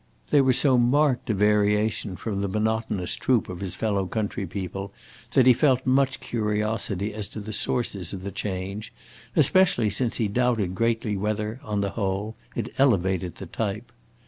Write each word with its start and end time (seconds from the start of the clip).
They 0.31 0.41
were 0.41 0.51
so 0.51 0.79
marked 0.79 1.29
a 1.29 1.33
variation 1.35 2.15
from 2.15 2.41
the 2.41 2.47
monotonous 2.47 3.13
troop 3.15 3.47
of 3.47 3.59
his 3.59 3.75
fellow 3.75 4.07
country 4.07 4.47
people 4.47 4.91
that 5.33 5.45
he 5.45 5.53
felt 5.53 5.85
much 5.85 6.19
curiosity 6.19 7.13
as 7.13 7.27
to 7.27 7.39
the 7.39 7.53
sources 7.53 8.11
of 8.11 8.23
the 8.23 8.31
change, 8.31 8.91
especially 9.35 9.91
since 9.91 10.17
he 10.17 10.27
doubted 10.27 10.73
greatly 10.73 11.15
whether, 11.15 11.59
on 11.63 11.81
the 11.81 11.91
whole, 11.91 12.35
it 12.55 12.73
elevated 12.79 13.35
the 13.35 13.45
type. 13.45 13.91